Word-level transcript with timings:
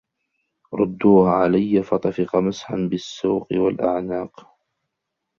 رُدّوها 0.73 1.31
عَلَيَّ 1.33 1.83
فَطَفِقَ 1.83 2.35
مَسحًا 2.35 2.87
بِالسّوقِ 2.91 3.47
وَالأَعناقِ 3.53 4.47